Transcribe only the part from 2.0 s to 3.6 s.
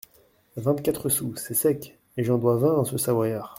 et j’en dois vingt à ce Savoyard…